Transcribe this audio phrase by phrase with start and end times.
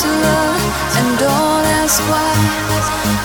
[0.00, 0.62] to love
[0.98, 3.17] and don't ask why.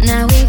[0.00, 0.39] Now we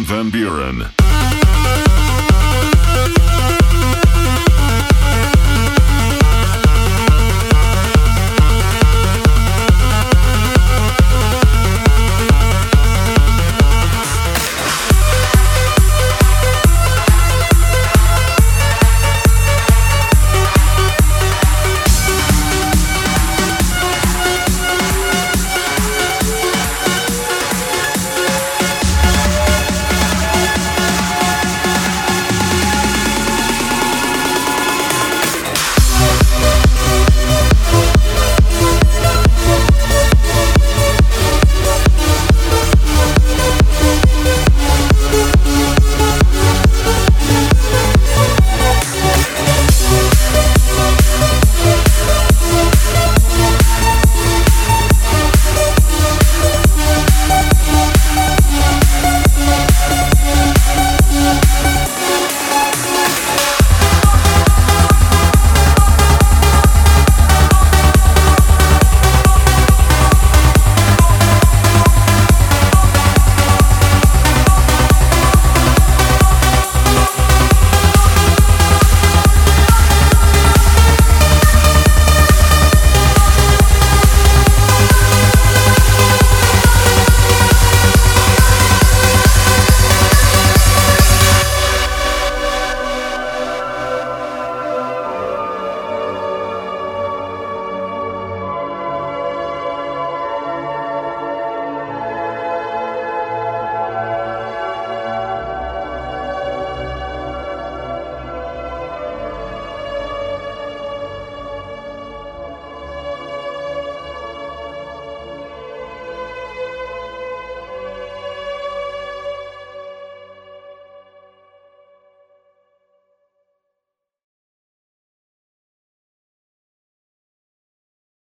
[0.00, 1.11] Van Buren.